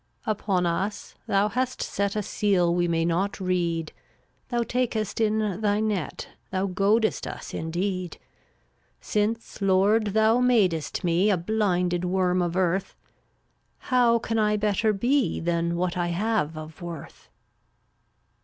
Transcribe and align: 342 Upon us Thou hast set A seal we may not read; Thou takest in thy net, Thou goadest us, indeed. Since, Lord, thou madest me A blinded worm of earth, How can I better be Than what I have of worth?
342 0.23 0.31
Upon 0.45 0.65
us 0.65 1.15
Thou 1.27 1.49
hast 1.49 1.79
set 1.83 2.15
A 2.15 2.23
seal 2.23 2.73
we 2.73 2.87
may 2.87 3.05
not 3.05 3.39
read; 3.39 3.91
Thou 4.49 4.63
takest 4.63 5.21
in 5.21 5.61
thy 5.61 5.79
net, 5.79 6.29
Thou 6.49 6.65
goadest 6.65 7.27
us, 7.27 7.53
indeed. 7.53 8.17
Since, 8.99 9.61
Lord, 9.61 10.07
thou 10.15 10.39
madest 10.39 11.03
me 11.03 11.29
A 11.29 11.37
blinded 11.37 12.03
worm 12.03 12.41
of 12.41 12.57
earth, 12.57 12.95
How 13.77 14.17
can 14.17 14.39
I 14.39 14.57
better 14.57 14.91
be 14.91 15.39
Than 15.39 15.75
what 15.75 15.95
I 15.95 16.07
have 16.07 16.57
of 16.57 16.81
worth? 16.81 17.29